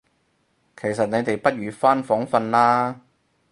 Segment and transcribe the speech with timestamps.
[0.75, 3.01] 其實你哋不如返房訓啦